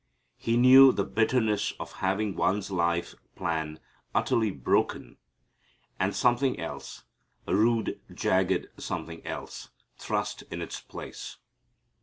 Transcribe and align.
He 0.39 0.57
knew 0.57 0.91
the 0.91 1.03
bitterness 1.03 1.73
of 1.79 1.91
having 2.01 2.35
one's 2.35 2.71
life 2.71 3.13
plan 3.35 3.79
utterly 4.15 4.49
broken 4.49 5.17
and 5.99 6.15
something 6.15 6.59
else 6.59 7.03
a 7.45 7.53
rude 7.55 8.01
jagged 8.11 8.81
something 8.81 9.23
else 9.27 9.69
thrust 9.99 10.41
in 10.49 10.59
its 10.59 10.79
place. 10.81 11.37